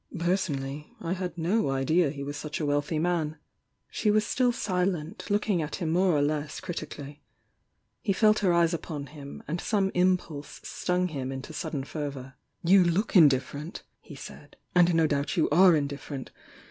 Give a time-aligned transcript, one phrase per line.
[0.17, 3.37] Personally, I had no idea he was such a wealthy man."
[3.91, 7.21] She was still eilenl, looking at him more or less critically.
[8.01, 12.33] He felt her eyes upon him, and some im pulse stung him into sudden fervour.
[12.63, 16.31] "You look indifferent," he said, "and no doubt you are indifferent.